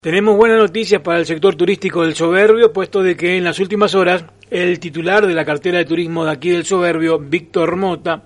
[0.00, 3.96] Tenemos buenas noticias para el sector turístico del Soberbio, puesto de que en las últimas
[3.96, 8.22] horas el titular de la cartera de turismo de aquí del Soberbio, Víctor Mota,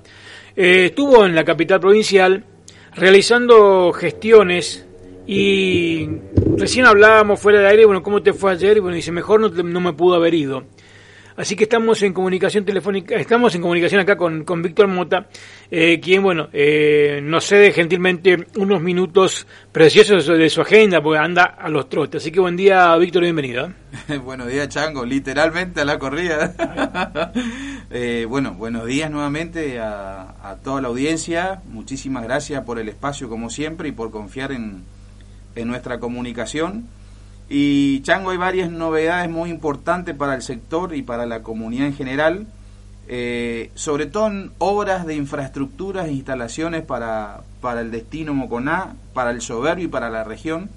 [0.54, 2.44] eh, estuvo en la capital provincial
[2.94, 4.86] realizando gestiones
[5.26, 6.10] y
[6.58, 8.76] recién hablábamos fuera de aire, bueno, ¿cómo te fue ayer?
[8.76, 10.64] Y bueno, dice, mejor no, no me pudo haber ido.
[11.42, 15.26] Así que estamos en comunicación telefónica, estamos en comunicación acá con, con Víctor Mota,
[15.72, 21.42] eh, quien, bueno, eh, nos cede gentilmente unos minutos preciosos de su agenda, porque anda
[21.42, 22.22] a los trotes.
[22.22, 23.72] Así que buen día, Víctor, bienvenido.
[24.24, 26.54] buenos días, Chango, literalmente a la corrida.
[27.90, 31.60] eh, bueno, buenos días nuevamente a, a toda la audiencia.
[31.66, 34.84] Muchísimas gracias por el espacio, como siempre, y por confiar en,
[35.56, 36.86] en nuestra comunicación.
[37.54, 41.94] Y Chango, hay varias novedades muy importantes para el sector y para la comunidad en
[41.94, 42.46] general,
[43.08, 49.32] eh, sobre todo en obras de infraestructuras e instalaciones para, para el destino Moconá, para
[49.32, 50.70] el Soberbio y para la región,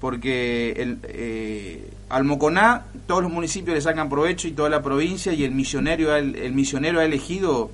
[0.00, 5.34] porque el, eh, al Moconá todos los municipios le sacan provecho y toda la provincia
[5.34, 7.70] y el misionero, el, el misionero ha elegido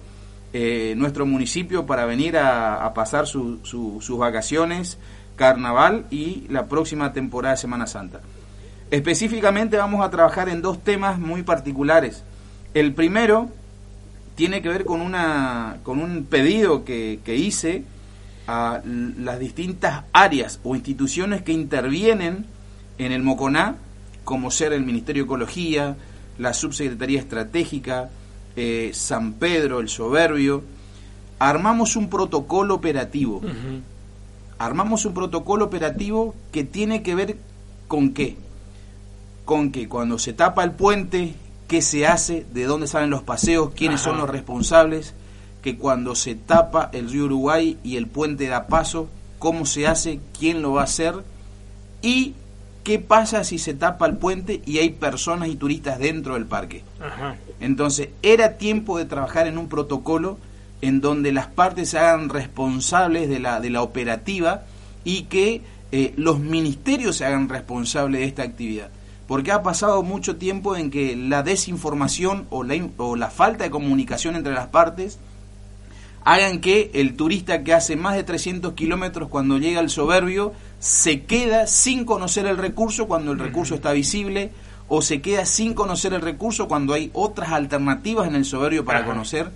[0.52, 4.98] eh, nuestro municipio para venir a, a pasar su, su, sus vacaciones
[5.36, 8.20] Carnaval y la próxima temporada de Semana Santa.
[8.90, 12.22] Específicamente vamos a trabajar en dos temas muy particulares.
[12.74, 13.48] El primero
[14.34, 17.84] tiene que ver con, una, con un pedido que, que hice
[18.46, 22.46] a las distintas áreas o instituciones que intervienen
[22.98, 23.76] en el Moconá,
[24.24, 25.96] como ser el Ministerio de Ecología,
[26.38, 28.10] la Subsecretaría Estratégica,
[28.56, 30.62] eh, San Pedro, el Soberbio,
[31.38, 33.40] armamos un protocolo operativo.
[34.64, 37.36] Armamos un protocolo operativo que tiene que ver
[37.88, 38.36] con qué.
[39.44, 41.34] Con que cuando se tapa el puente,
[41.68, 44.10] qué se hace, de dónde salen los paseos, quiénes Ajá.
[44.10, 45.14] son los responsables,
[45.62, 49.08] que cuando se tapa el río Uruguay y el puente da paso,
[49.38, 51.14] cómo se hace, quién lo va a hacer
[52.00, 52.34] y
[52.84, 56.84] qué pasa si se tapa el puente y hay personas y turistas dentro del parque.
[57.00, 57.36] Ajá.
[57.60, 60.38] Entonces, era tiempo de trabajar en un protocolo
[60.84, 64.64] en donde las partes se hagan responsables de la, de la operativa
[65.02, 65.62] y que
[65.92, 68.90] eh, los ministerios se hagan responsables de esta actividad.
[69.26, 73.70] Porque ha pasado mucho tiempo en que la desinformación o la, o la falta de
[73.70, 75.18] comunicación entre las partes
[76.22, 81.22] hagan que el turista que hace más de 300 kilómetros cuando llega al soberbio se
[81.22, 84.50] queda sin conocer el recurso cuando el recurso está visible
[84.88, 88.98] o se queda sin conocer el recurso cuando hay otras alternativas en el soberbio para
[88.98, 89.08] Ajá.
[89.08, 89.50] conocer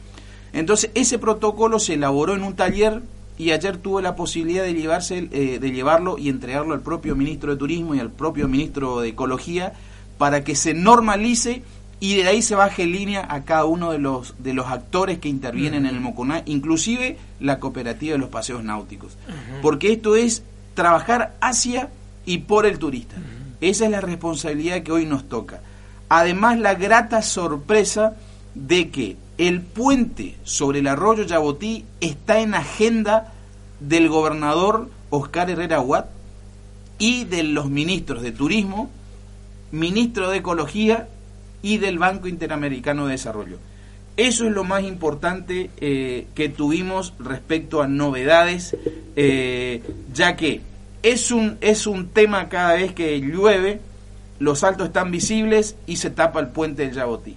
[0.52, 3.02] entonces ese protocolo se elaboró en un taller
[3.38, 7.52] y ayer tuve la posibilidad de, llevarse, eh, de llevarlo y entregarlo al propio ministro
[7.52, 9.74] de Turismo y al propio ministro de Ecología
[10.18, 11.62] para que se normalice
[12.00, 15.28] y de ahí se baje línea a cada uno de los, de los actores que
[15.28, 15.90] intervienen uh -huh.
[15.90, 19.16] en el Moconá, inclusive la cooperativa de los paseos náuticos.
[19.28, 19.60] Uh -huh.
[19.62, 20.42] Porque esto es
[20.74, 21.90] trabajar hacia
[22.24, 23.16] y por el turista.
[23.16, 23.56] Uh -huh.
[23.60, 25.60] Esa es la responsabilidad que hoy nos toca.
[26.08, 28.14] Además, la grata sorpresa
[28.54, 33.32] de que el puente sobre el arroyo Yabotí está en agenda
[33.80, 36.06] del gobernador Oscar Herrera Watt
[36.98, 38.90] y de los ministros de Turismo,
[39.70, 41.08] ministro de Ecología
[41.62, 43.58] y del Banco Interamericano de Desarrollo.
[44.16, 48.76] Eso es lo más importante eh, que tuvimos respecto a novedades,
[49.14, 49.80] eh,
[50.12, 50.60] ya que
[51.04, 53.80] es un, es un tema cada vez que llueve,
[54.40, 57.36] los altos están visibles y se tapa el puente del Yabotí.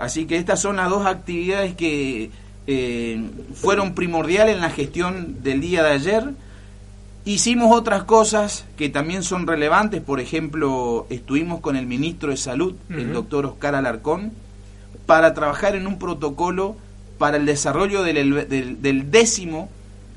[0.00, 2.30] Así que estas son las dos actividades que
[2.66, 3.22] eh,
[3.54, 6.24] fueron primordiales en la gestión del día de ayer.
[7.26, 12.72] Hicimos otras cosas que también son relevantes, por ejemplo, estuvimos con el ministro de Salud,
[12.72, 12.98] uh -huh.
[12.98, 14.32] el doctor Oscar Alarcón,
[15.04, 16.76] para trabajar en un protocolo
[17.18, 19.68] para el desarrollo del, del, del décimo,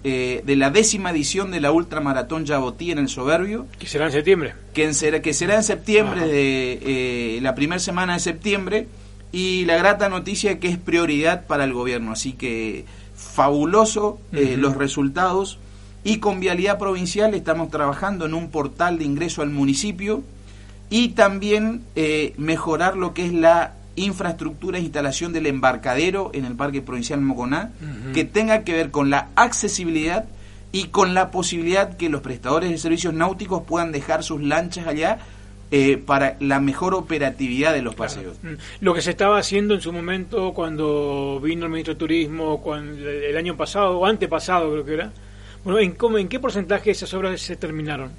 [0.05, 3.67] eh, de la décima edición de la Ultramaratón Yabotí en el Soberbio.
[3.79, 4.53] Que será en septiembre.
[4.73, 6.31] Que, en, que será en septiembre, uh -huh.
[6.31, 6.79] de
[7.37, 8.87] eh, la primera semana de septiembre
[9.33, 12.11] y la grata noticia que es prioridad para el gobierno.
[12.11, 12.85] Así que
[13.15, 14.55] fabuloso eh, uh -huh.
[14.57, 15.57] los resultados.
[16.05, 20.21] Y con Vialidad Provincial estamos trabajando en un portal de ingreso al municipio
[20.89, 26.55] y también eh, mejorar lo que es la infraestructura e instalación del embarcadero en el
[26.55, 28.13] Parque Provincial Moconá, uh -huh.
[28.13, 30.25] que tenga que ver con la accesibilidad
[30.71, 35.19] y con la posibilidad que los prestadores de servicios náuticos puedan dejar sus lanchas allá
[35.75, 38.37] eh, para la mejor operatividad de los paseos.
[38.43, 38.53] Mm.
[38.81, 43.09] Lo que se estaba haciendo en su momento cuando vino el ministro de Turismo cuando,
[43.09, 45.11] el año pasado o antepasado creo que era,
[45.63, 48.11] bueno, ¿en, cómo, ¿en qué porcentaje esas obras se terminaron?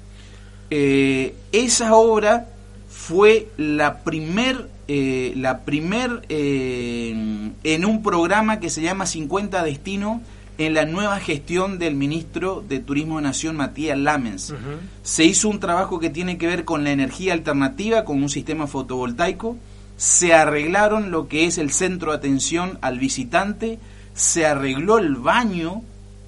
[0.69, 2.49] Eh, esa obra
[2.89, 10.21] fue la primer, eh, la primer en un programa que se llama 50 Destino
[10.57, 14.53] en la nueva gestión del ministro de Turismo de Nación, Matías Lamens.
[15.03, 18.67] Se hizo un trabajo que tiene que ver con la energía alternativa, con un sistema
[18.67, 19.57] fotovoltaico.
[19.97, 23.79] Se arreglaron lo que es el centro de atención al visitante.
[24.13, 25.81] Se arregló el baño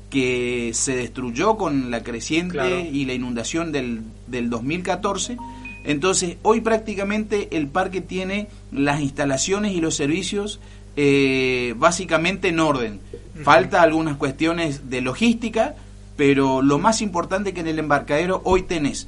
[0.10, 5.38] que se destruyó con la creciente y la inundación del, del 2014.
[5.84, 10.60] Entonces, hoy prácticamente el parque tiene las instalaciones y los servicios
[11.00, 13.00] eh, básicamente en orden.
[13.44, 15.76] Falta algunas cuestiones de logística,
[16.16, 19.08] pero lo más importante que en el embarcadero hoy tenés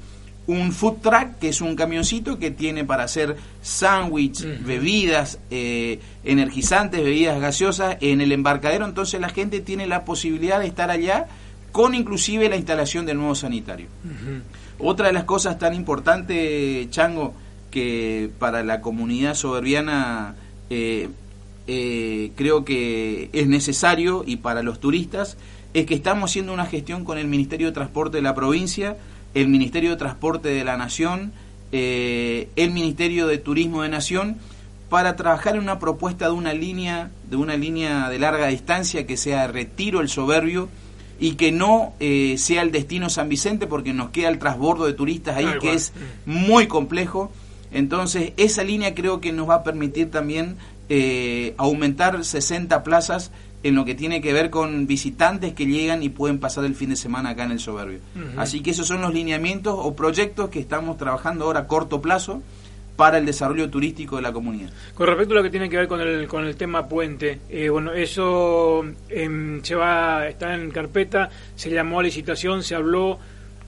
[0.49, 7.03] un food truck, que es un camioncito que tiene para hacer sándwich, bebidas eh, energizantes,
[7.03, 11.27] bebidas gaseosas en el embarcadero, entonces la gente tiene la posibilidad de estar allá
[11.71, 13.87] con inclusive la instalación del nuevo sanitario.
[14.79, 17.35] Otra de las cosas tan importantes, Chango,
[17.69, 20.33] que para la comunidad soberbiana
[20.71, 21.09] eh,
[21.71, 25.37] eh, creo que es necesario y para los turistas
[25.75, 28.97] es que estamos haciendo una gestión con el Ministerio de Transporte de la provincia,
[29.35, 31.31] el Ministerio de Transporte de la Nación,
[31.71, 34.37] eh, el Ministerio de Turismo de Nación
[34.89, 39.15] para trabajar en una propuesta de una línea de una línea de larga distancia que
[39.15, 40.69] sea retiro el soberbio
[41.19, 44.93] y que no eh, sea el destino San Vicente porque nos queda el transbordo de
[44.93, 45.93] turistas ahí que es
[46.25, 47.31] muy complejo.
[47.71, 50.57] Entonces esa línea creo que nos va a permitir también
[50.89, 53.31] eh, aumentar 60 plazas
[53.61, 56.89] en lo que tiene que ver con visitantes que llegan y pueden pasar el fin
[56.89, 57.99] de semana acá en el Soberbio.
[58.37, 62.41] Así que esos son los lineamientos o proyectos que estamos trabajando ahora a corto plazo
[62.95, 64.71] para el desarrollo turístico de la comunidad.
[64.93, 67.69] Con respecto a lo que tiene que ver con el, con el tema puente, eh,
[67.69, 73.17] bueno, eso em, se va, está en carpeta, se llamó a licitación, se habló,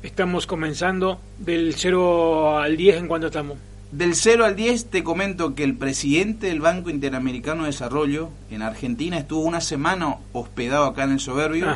[0.03, 3.57] estamos comenzando del 0 al 10 en cuanto estamos.
[3.91, 8.61] Del 0 al 10 te comento que el presidente del Banco Interamericano de Desarrollo en
[8.61, 11.67] Argentina estuvo una semana hospedado acá en el Soberbio.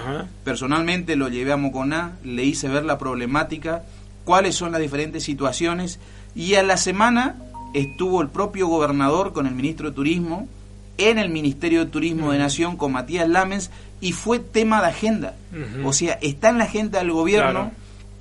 [0.46, 3.84] Personalmente lo llevé a Moconá, le hice ver la problemática,
[4.24, 6.00] cuáles son las diferentes situaciones
[6.36, 7.36] y a la semana
[7.74, 10.48] estuvo el propio gobernador con el ministro de Turismo
[10.98, 15.36] en el Ministerio de Turismo de Nación con Matías Lamens y fue tema de agenda.
[15.84, 17.72] O sea, está en la agenda del gobierno.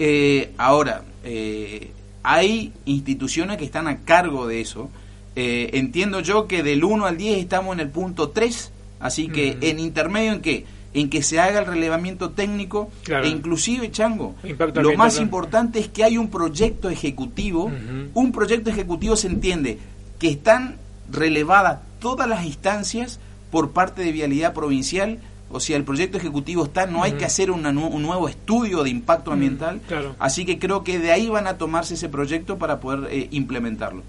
[0.00, 1.93] Eh, ahora, eh,
[2.25, 4.91] hay instituciones que están a cargo de eso.
[5.37, 9.59] Eh, entiendo yo que del 1 al 10 estamos en el punto 3, así que
[9.61, 10.65] en intermedio en qué?
[10.94, 14.35] En que se haga el relevamiento técnico e inclusive, Chango,
[14.75, 17.71] lo más importante es que hay un proyecto ejecutivo,
[18.15, 19.79] un proyecto ejecutivo se entiende
[20.19, 20.77] que están
[21.11, 23.19] relevadas todas las instancias
[23.50, 25.19] por parte de Vialidad Provincial,
[25.50, 29.32] o sea, el proyecto ejecutivo está, no hay que hacer un nuevo estudio de impacto
[29.32, 29.81] ambiental,
[30.19, 34.02] así que creo que de ahí van a tomarse ese proyecto para poder eh, implementarlo.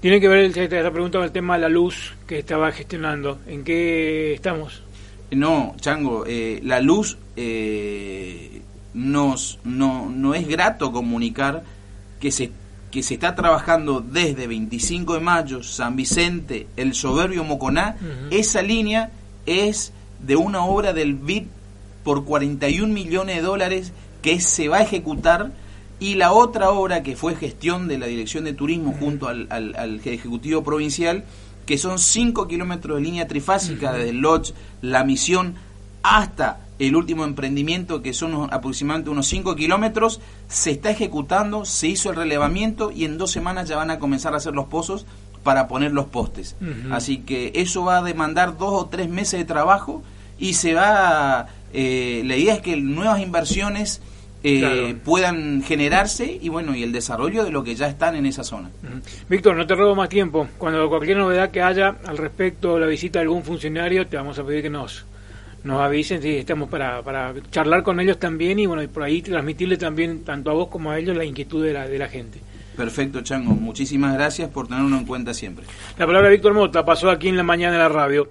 [0.00, 3.38] Tiene que ver, esta pregunta con el tema de la luz que estaba gestionando.
[3.46, 4.82] ¿En qué estamos?
[5.30, 8.62] No, Chango, eh, la luz eh,
[8.94, 11.62] nos, no, no es grato comunicar
[12.18, 12.50] que se
[12.90, 17.96] que se está trabajando desde 25 de mayo, San Vicente, el soberbio Moconá,
[18.30, 19.12] esa línea
[19.46, 19.92] es
[20.26, 21.44] de una obra del BID
[22.04, 25.52] por 41 millones de dólares que se va a ejecutar
[25.98, 30.00] y la otra obra que fue gestión de la Dirección de Turismo junto al, al,
[30.04, 31.24] Ejecutivo Provincial,
[31.66, 35.56] que son 5 kilómetros de línea trifásica desde el Lodge, la misión,
[36.02, 42.08] hasta el último emprendimiento, que son aproximadamente unos 5 kilómetros, se está ejecutando, se hizo
[42.08, 45.04] el relevamiento y en dos semanas ya van a comenzar a hacer los pozos
[45.42, 46.56] para poner los postes.
[46.90, 50.02] Así que eso va a demandar dos o tres meses de trabajo
[50.40, 54.00] y se va, eh, la idea es que nuevas inversiones
[54.42, 58.42] eh, puedan generarse y bueno, y el desarrollo de lo que ya están en esa
[58.42, 58.70] zona.
[59.28, 60.48] Víctor, no te robo más tiempo.
[60.56, 64.38] Cuando cualquier novedad que haya al respecto de la visita de algún funcionario, te vamos
[64.38, 65.04] a pedir que nos
[65.62, 69.20] nos avisen si estamos para, para charlar con ellos también y bueno y por ahí
[69.20, 72.40] transmitirle también tanto a vos como a ellos la inquietud de la, de la gente.
[72.78, 73.52] Perfecto, Chango.
[73.52, 75.66] Muchísimas gracias por tenerlo en cuenta siempre.
[75.98, 78.30] La palabra Víctor Mota pasó aquí en la mañana de la radio.